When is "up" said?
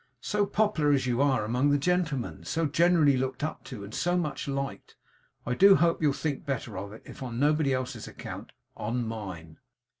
3.43-3.63